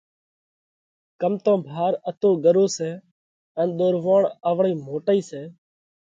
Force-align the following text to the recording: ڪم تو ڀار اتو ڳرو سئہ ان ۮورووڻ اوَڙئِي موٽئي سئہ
ڪم 1.21 1.33
تو 1.45 1.53
ڀار 1.71 1.93
اتو 2.09 2.29
ڳرو 2.43 2.65
سئہ 2.75 2.91
ان 3.59 3.67
ۮورووڻ 3.77 4.21
اوَڙئِي 4.49 4.73
موٽئي 4.85 5.19
سئہ 5.29 5.43